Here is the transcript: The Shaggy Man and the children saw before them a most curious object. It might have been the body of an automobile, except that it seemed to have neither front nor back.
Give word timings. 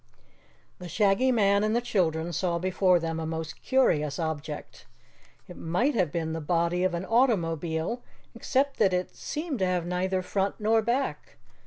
The 0.79 0.89
Shaggy 0.89 1.31
Man 1.31 1.63
and 1.63 1.75
the 1.75 1.79
children 1.79 2.33
saw 2.33 2.57
before 2.57 2.99
them 2.99 3.19
a 3.19 3.25
most 3.27 3.61
curious 3.61 4.17
object. 4.17 4.87
It 5.47 5.55
might 5.57 5.93
have 5.93 6.11
been 6.11 6.33
the 6.33 6.41
body 6.41 6.83
of 6.83 6.95
an 6.95 7.05
automobile, 7.05 8.01
except 8.33 8.77
that 8.77 8.93
it 8.93 9.15
seemed 9.15 9.59
to 9.59 9.65
have 9.67 9.85
neither 9.85 10.23
front 10.23 10.59
nor 10.59 10.81
back. 10.81 11.37